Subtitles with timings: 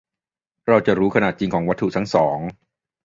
[0.67, 2.37] -เราจะรู้ขนาดจริงของวัตถุทั้งสอง